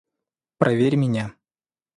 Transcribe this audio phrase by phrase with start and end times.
[0.57, 1.35] Проверь меня.